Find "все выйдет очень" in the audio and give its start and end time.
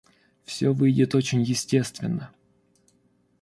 0.45-1.43